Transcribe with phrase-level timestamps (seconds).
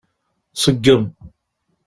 [0.63, 1.03] Ṣeggem.